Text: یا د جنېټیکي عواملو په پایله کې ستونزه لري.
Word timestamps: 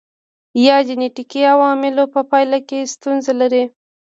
یا 0.65 0.77
د 0.83 0.85
جنېټیکي 0.87 1.41
عواملو 1.53 2.03
په 2.13 2.21
پایله 2.29 2.59
کې 2.67 2.89
ستونزه 2.93 3.31
لري. 3.41 3.63